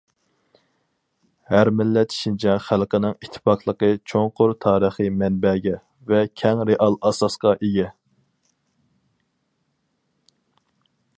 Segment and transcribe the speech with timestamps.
[1.49, 5.75] ھەر مىللەت شىنجاڭ خەلقنىڭ ئىتتىپاقلىقى چوڭقۇر تارىخىي مەنبەگە،
[6.13, 7.87] ۋە كەڭ رېئال ئاساسقا ئىگە.